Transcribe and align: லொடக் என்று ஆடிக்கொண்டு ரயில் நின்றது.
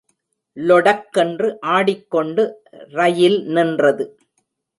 லொடக் 0.57 1.17
என்று 1.23 1.47
ஆடிக்கொண்டு 1.61 2.45
ரயில் 2.91 3.39
நின்றது. 3.47 4.07